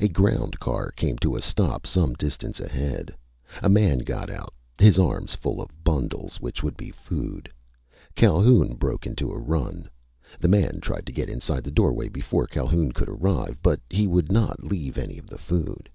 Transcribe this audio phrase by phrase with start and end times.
[0.00, 3.14] A ground car came to a stop some distance ahead.
[3.62, 7.48] A man got out, his arms full of bundles which would be food.
[8.16, 9.88] Calhoun broke into a run.
[10.40, 13.58] The man tried to get inside the doorway before Calhoun could arrive.
[13.62, 15.88] But he would not leave any of the food.